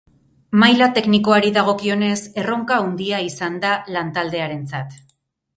Maila 0.61 0.87
teknikoari 0.95 1.51
dagokionez, 1.57 2.15
erronka 2.45 2.79
handia 2.87 3.23
izan 3.29 3.63
da 3.67 3.77
lantaldearentzat. 3.97 4.99